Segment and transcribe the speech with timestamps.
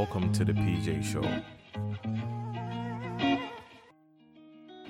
[0.00, 1.22] welcome to the PJ Show.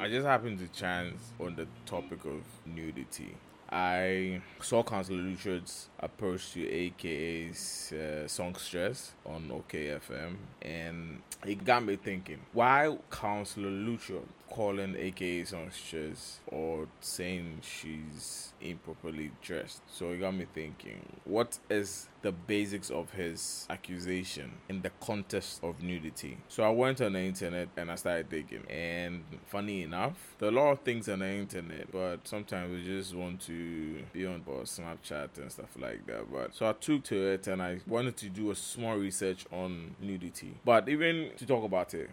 [0.00, 3.36] I just happened to chance on the topic of nudity.
[3.70, 11.94] I saw Councillor Lutterodt's approach to AKA's uh, Songstress on OKFM, and it got me
[11.94, 14.26] thinking why Councillor Lutterodt
[14.56, 19.82] calling AKA Songstress or saying she's improperly dressed.
[19.86, 25.62] So it got me thinking what is the basics of his accusation in the context
[25.62, 26.38] of nudity.
[26.48, 28.64] So I went on the internet and I started digging.
[28.68, 32.84] And funny enough, there are a lot of things on the internet, but sometimes we
[32.84, 36.32] just want to be on Snapchat and stuff like that.
[36.32, 39.94] But so I took to it and I wanted to do a small research on
[40.00, 40.54] nudity.
[40.64, 42.10] But even to talk about it,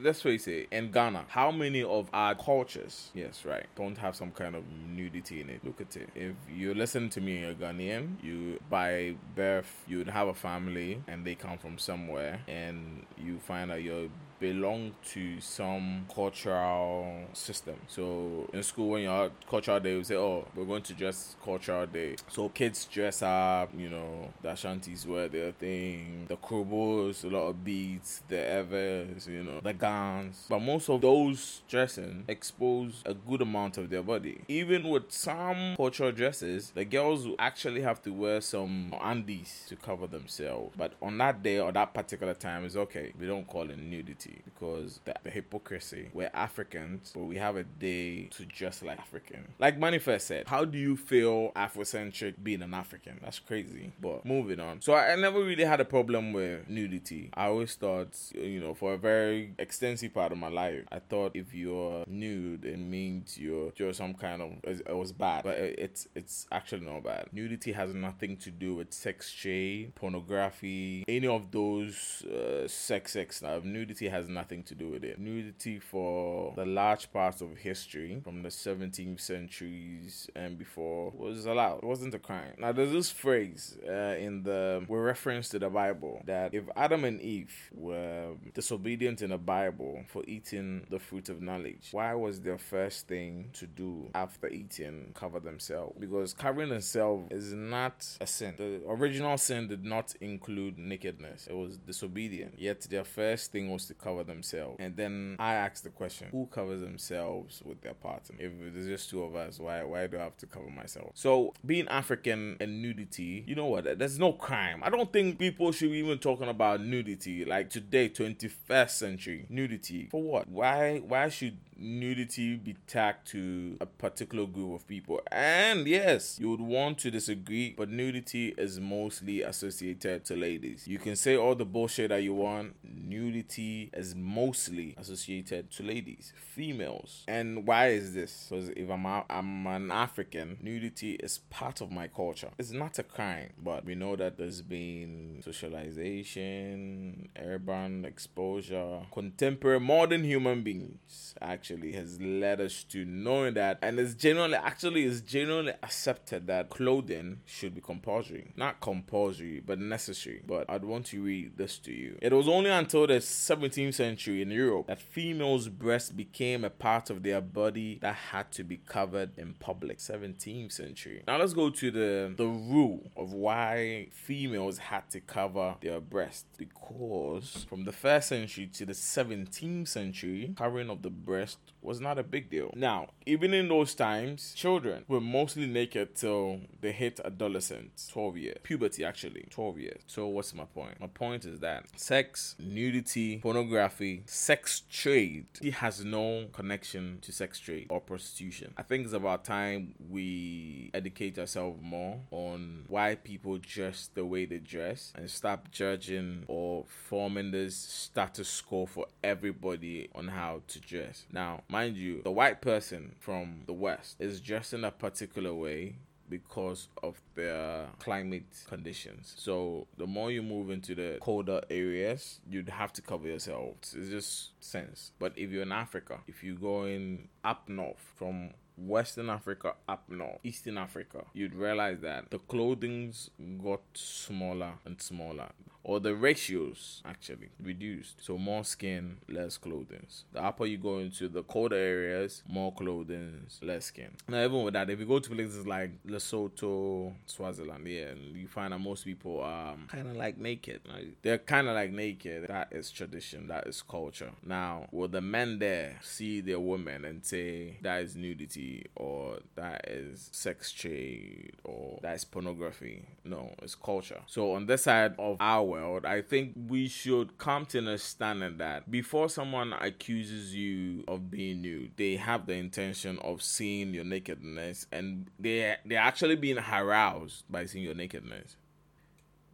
[0.00, 4.30] let's face it, in Ghana, how many of our cultures, yes, right, don't have some
[4.30, 5.64] kind of nudity in it?
[5.64, 6.08] Look at it.
[6.14, 10.34] If you listen to me, you're Ghanaian, you by birth birth, you would have a
[10.34, 14.08] family and they come from somewhere, and you find out you're
[14.38, 17.76] belong to some cultural system.
[17.88, 21.86] So in school, when you're cultural day, we say, "Oh, we're going to dress cultural
[21.86, 23.70] day." So kids dress up.
[23.76, 29.26] You know, the Ashantis wear their thing, the Krobos, a lot of beads, the Ewes,
[29.26, 30.46] you know, the gowns.
[30.48, 34.42] But most of those dressing expose a good amount of their body.
[34.48, 40.06] Even with some cultural dresses, the girls actually have to wear some undies to cover
[40.06, 40.74] themselves.
[40.76, 43.12] But on that day or that particular time, it's okay.
[43.18, 46.10] We don't call it nudity because the, the, hypocrisy.
[46.12, 49.48] We're Africans, but we have a day to just like African.
[49.58, 53.20] Like Manifest said, how do you feel Afrocentric being an African?
[53.22, 53.92] That's crazy.
[54.00, 54.80] But moving on.
[54.80, 57.30] So I, I never really had a problem with nudity.
[57.34, 61.32] I always thought, you know, for a very extensive part of my life, I thought
[61.34, 66.08] if you're nude, it means you're you're some kind of it was bad, but it's
[66.14, 67.28] it's actually not bad.
[67.32, 73.36] Nudity has nothing to do with sex trade, pornography, any of those uh, sex sex
[73.36, 73.64] stuff.
[73.64, 75.18] Nudity has has nothing to do with it.
[75.18, 81.78] Nudity for the large parts of history from the 17th centuries and before was allowed.
[81.78, 82.54] It wasn't a crime.
[82.58, 87.04] Now there's this phrase uh, in the with reference to the Bible that if Adam
[87.04, 92.40] and Eve were disobedient in the Bible for eating the fruit of knowledge, why was
[92.40, 95.96] their first thing to do after eating cover themselves?
[95.98, 98.54] Because covering themselves is not a sin.
[98.56, 101.46] The original sin did not include nakedness.
[101.46, 102.54] It was disobedient.
[102.58, 104.76] Yet their first thing was to cover cover themselves.
[104.78, 108.36] And then I ask the question, who covers themselves with their partner?
[108.38, 111.10] If there's just two of us, why why do I have to cover myself?
[111.14, 113.98] So being African and nudity, you know what?
[113.98, 114.82] There's no crime.
[114.82, 120.08] I don't think people should be even talking about nudity like today, 21st century nudity.
[120.10, 120.48] For what?
[120.48, 125.20] Why why should nudity be tagged to a particular group of people.
[125.30, 130.86] And yes, you would want to disagree, but nudity is mostly associated to ladies.
[130.86, 136.32] You can say all the bullshit that you want, nudity is mostly associated to ladies,
[136.36, 137.24] females.
[137.28, 138.48] And why is this?
[138.48, 142.50] Because if I'm a, I'm an African, nudity is part of my culture.
[142.58, 150.24] It's not a crime, but we know that there's been socialization, urban exposure, contemporary modern
[150.24, 155.20] human beings actually actually has led us to knowing that and it's generally actually is
[155.20, 158.52] generally accepted that clothing should be compulsory.
[158.56, 160.42] Not compulsory but necessary.
[160.46, 162.18] But i'd want to read this to you.
[162.22, 167.10] It was only until the 17th century in europe that females breasts became a part
[167.10, 169.98] of their body that had to be covered in public.
[169.98, 171.22] 17th century.
[171.26, 176.46] Now let's go to the the rule of why females had to cover their breasts.
[176.56, 182.18] because from the first century to the 17th century covering of the breast was not
[182.18, 182.70] a big deal.
[182.74, 188.58] Now, even in those times, children were mostly naked till they hit adolescence, 12 years.
[188.62, 190.00] Puberty, actually, 12 years.
[190.06, 191.00] So, what's my point?
[191.00, 197.58] My point is that sex, nudity, pornography, sex trade, it has no connection to sex
[197.58, 198.74] trade or prostitution.
[198.76, 204.44] I think it's about time we educate ourselves more on why people dress the way
[204.44, 210.80] they dress and stop judging or forming this status quo for everybody on how to
[210.80, 211.26] dress.
[211.32, 215.96] Now, mind you, the white person from the West is dressed in a particular way
[216.28, 219.34] because of their climate conditions.
[219.36, 223.76] So the more you move into the colder areas, you'd have to cover yourself.
[223.80, 225.12] It's just sense.
[225.18, 230.38] But if you're in Africa, if you're going up north from Western Africa up north,
[230.44, 233.30] Eastern Africa, you'd realize that the clothing's
[233.62, 235.48] got smaller and smaller
[235.84, 238.24] or the ratios actually reduced.
[238.24, 240.06] So more skin, less clothing.
[240.32, 244.10] The upper you go into the colder areas, more clothing, less skin.
[244.28, 248.72] Now even with that, if you go to places like Lesotho, Swaziland, yeah, you find
[248.72, 250.80] that most people are kind of like naked.
[250.86, 252.48] Like, they're kind of like naked.
[252.48, 253.48] That is tradition.
[253.48, 254.30] That is culture.
[254.44, 259.88] Now, will the men there see their women and say that is nudity or that
[259.88, 263.04] is sex trade or that is pornography?
[263.24, 264.20] No, it's culture.
[264.26, 268.90] So on this side of our world, I think we should come to understanding that
[268.90, 274.86] before someone accuses you of being nude, they have the intention of seeing your nakedness
[274.90, 278.56] and they they're actually being aroused by seeing your nakedness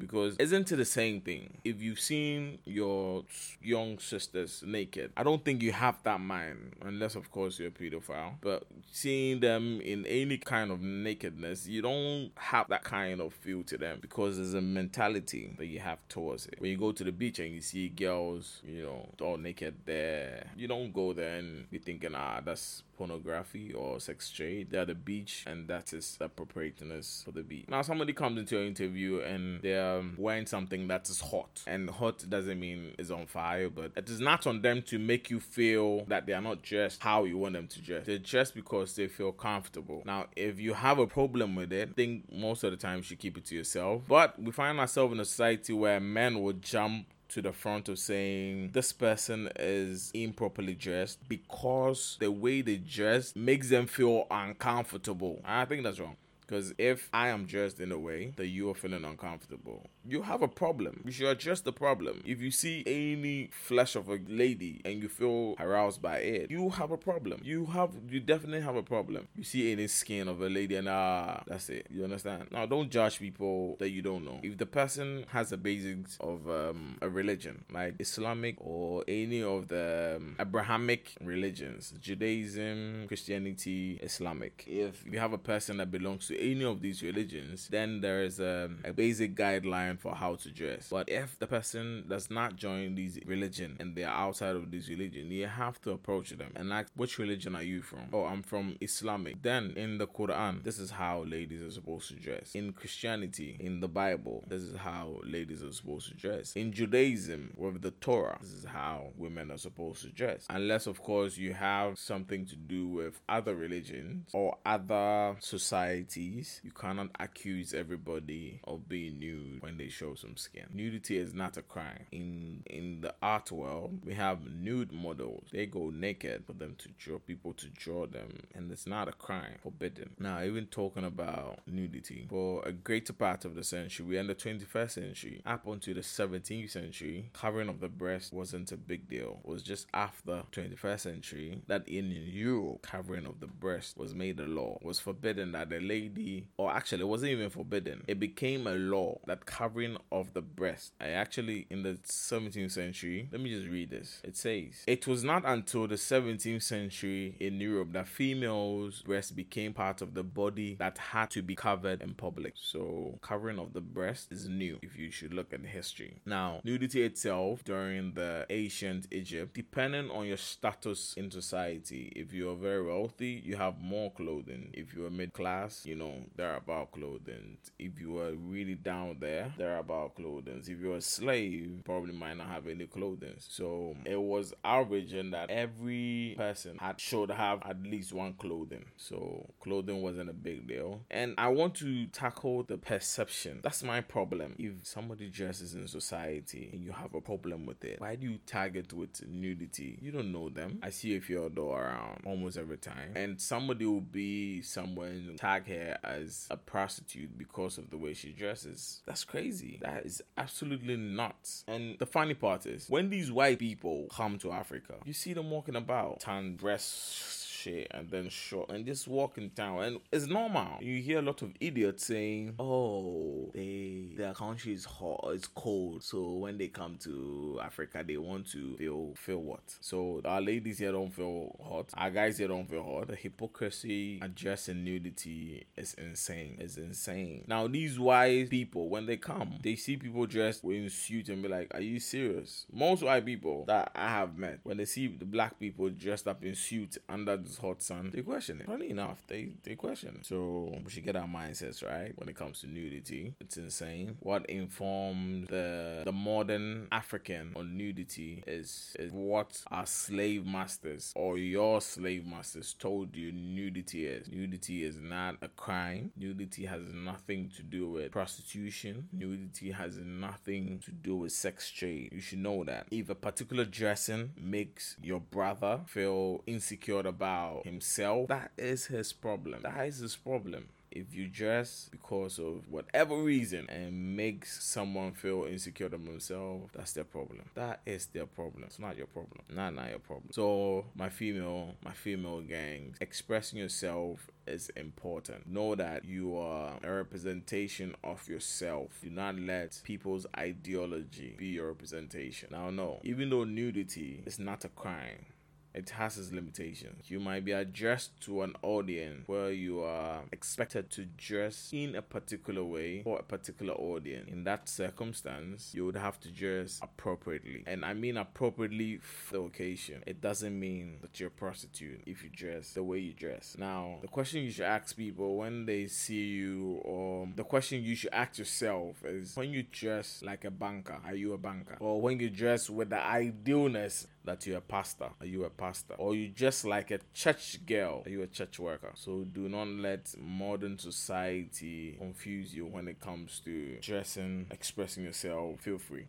[0.00, 1.58] because isn't it the same thing?
[1.64, 3.24] If you've seen your
[3.62, 7.70] young sisters naked, I don't think you have that mind, unless of course you're a
[7.70, 8.34] pedophile.
[8.40, 13.62] But seeing them in any kind of nakedness, you don't have that kind of feel
[13.64, 16.56] to them because there's a mentality that you have towards it.
[16.58, 20.46] When you go to the beach and you see girls, you know, all naked there,
[20.56, 24.68] you don't go there and be thinking, ah, that's pornography or sex trade.
[24.70, 27.64] They're the beach, and that is appropriateness for the beach.
[27.66, 32.28] Now, somebody comes into your interview and they're wearing something that is hot, and hot
[32.28, 36.04] doesn't mean it's on fire, but it is not on them to make you feel
[36.08, 38.04] that they are not dressed how you want them to dress.
[38.04, 40.02] They're dressed because they feel comfortable.
[40.04, 43.02] Now, if you have a problem with it, I think most of the time you
[43.02, 44.02] should keep it to yourself.
[44.06, 47.98] But we find ourselves in a society where men will jump to the front of
[47.98, 55.40] saying this person is improperly dressed because the way they dress makes them feel uncomfortable.
[55.44, 56.16] I think that's wrong.
[56.40, 60.42] Because if I am dressed in a way that you are feeling uncomfortable, you have
[60.42, 61.02] a problem.
[61.04, 62.22] You should address the problem.
[62.24, 66.70] If you see any flesh of a lady and you feel aroused by it, you
[66.70, 67.40] have a problem.
[67.44, 69.28] You have, you definitely have a problem.
[69.36, 71.86] You see any skin of a lady and ah, that's it.
[71.90, 72.48] You understand?
[72.50, 74.40] Now, don't judge people that you don't know.
[74.42, 79.68] If the person has the basics of um, a religion, like Islamic or any of
[79.68, 86.38] the um, Abrahamic religions, Judaism, Christianity, Islamic, if you have a person that belongs to
[86.40, 90.88] any of these religions, then there is a, a basic guideline for how to dress.
[90.90, 95.30] But if the person does not join these religion and they're outside of this religion,
[95.30, 98.08] you have to approach them and ask, which religion are you from?
[98.12, 99.42] Oh, I'm from Islamic.
[99.42, 102.54] Then in the Quran, this is how ladies are supposed to dress.
[102.54, 106.54] In Christianity, in the Bible, this is how ladies are supposed to dress.
[106.56, 110.46] In Judaism, with the Torah, this is how women are supposed to dress.
[110.50, 116.70] Unless, of course, you have something to do with other religions or other societies you
[116.70, 120.66] cannot accuse everybody of being nude when they show some skin.
[120.72, 122.06] Nudity is not a crime.
[122.12, 125.48] In in the art world, we have nude models.
[125.52, 129.12] They go naked for them to draw people to draw them, and it's not a
[129.12, 129.56] crime.
[129.62, 130.10] Forbidden.
[130.18, 134.26] Now, even talking about nudity, for a greater part of the century, we are in
[134.26, 139.08] the 21st century, up until the 17th century, covering of the breast wasn't a big
[139.08, 139.40] deal.
[139.44, 144.38] It was just after 21st century that in Europe, covering of the breast was made
[144.40, 144.78] a law.
[144.80, 148.04] It was forbidden that the lady or actually, it wasn't even forbidden.
[148.06, 149.69] It became a law that covering
[150.12, 150.92] of the breast.
[151.00, 154.20] I actually, in the 17th century, let me just read this.
[154.24, 159.72] It says, It was not until the 17th century in Europe that females' breasts became
[159.72, 162.54] part of the body that had to be covered in public.
[162.56, 166.20] So, covering of the breast is new if you should look at history.
[166.26, 172.56] Now, nudity itself during the ancient Egypt, depending on your status in society, if you're
[172.56, 174.70] very wealthy, you have more clothing.
[174.72, 177.58] If you're mid class, you know, they're about clothing.
[177.78, 180.62] If you are really down there, they're about clothing.
[180.66, 183.34] If you're a slave, probably might not have any clothing.
[183.38, 188.86] So it was our religion that every person had should have at least one clothing.
[188.96, 191.00] So clothing wasn't a big deal.
[191.10, 193.60] And I want to tackle the perception.
[193.62, 194.54] That's my problem.
[194.58, 198.38] If somebody dresses in society and you have a problem with it, why do you
[198.46, 199.98] target with nudity?
[200.00, 200.78] You don't know them.
[200.82, 203.12] I see a few around almost every time.
[203.14, 208.14] And somebody will be somewhere and tag her as a prostitute because of the way
[208.14, 209.02] she dresses.
[209.04, 209.49] That's crazy.
[209.82, 211.64] That is absolutely nuts.
[211.66, 215.50] And the funny part is, when these white people come to Africa, you see them
[215.50, 220.26] walking about, tan dress shit and then short and just walk in town and it's
[220.26, 220.78] normal.
[220.80, 226.02] You hear a lot of idiots saying, "Oh, they their country is hot, it's cold,
[226.02, 230.78] so when they come to Africa, they want to feel feel what." So our ladies
[230.78, 233.08] here don't feel hot, our guys here don't feel hot.
[233.08, 236.56] The hypocrisy addressing nudity is insane.
[236.60, 237.44] It's insane.
[237.46, 241.48] Now these wise people, when they come, they see people dressed in suits and be
[241.48, 245.24] like, "Are you serious?" Most white people that I have met, when they see the
[245.24, 248.66] black people dressed up in suits under this hot sun, they question it.
[248.66, 250.26] Funny enough, they they question it.
[250.26, 253.34] So we should get our mindsets right when it comes to nudity.
[253.40, 253.99] It's insane.
[254.20, 261.38] What informed the the modern African on nudity is is what our slave masters or
[261.38, 264.28] your slave masters told you nudity is.
[264.28, 266.12] Nudity is not a crime.
[266.16, 269.08] Nudity has nothing to do with prostitution.
[269.12, 272.10] Nudity has nothing to do with sex trade.
[272.12, 272.86] You should know that.
[272.90, 279.62] If a particular dressing makes your brother feel insecure about himself, that is his problem.
[279.62, 285.46] That is his problem if you dress because of whatever reason and makes someone feel
[285.48, 287.42] insecure about themselves, that's their problem.
[287.54, 288.64] That is their problem.
[288.64, 289.42] It's not your problem.
[289.48, 290.30] Not not your problem.
[290.32, 295.48] So my female, my female gang, expressing yourself is important.
[295.48, 298.98] Know that you are a representation of yourself.
[299.02, 302.48] Do not let people's ideology be your representation.
[302.52, 305.26] Now no, even though nudity is not a crime,
[305.74, 307.10] it has its limitations.
[307.10, 312.02] You might be addressed to an audience where you are expected to dress in a
[312.02, 314.28] particular way for a particular audience.
[314.30, 317.62] In that circumstance, you would have to dress appropriately.
[317.66, 320.02] And I mean appropriately for the occasion.
[320.06, 323.56] It doesn't mean that you're a prostitute if you dress the way you dress.
[323.58, 327.94] Now, the question you should ask people when they see you, or the question you
[327.94, 331.76] should ask yourself is when you dress like a banker, are you a banker?
[331.80, 335.94] Or when you dress with the idealness that you're a pastor, are you a pastor?
[335.98, 338.92] Or you just like a church girl, are you a church worker?
[338.94, 345.60] So do not let modern society confuse you when it comes to dressing, expressing yourself.
[345.60, 346.06] Feel free.